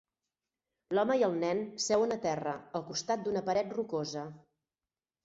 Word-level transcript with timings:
L'home 0.97 1.17
i 1.19 1.25
el 1.27 1.35
nen 1.43 1.61
seuen 1.87 2.15
a 2.15 2.17
terra, 2.23 2.53
al 2.81 2.87
costat 2.87 3.27
d'una 3.29 3.45
paret 3.51 3.77
rocosa. 3.79 4.25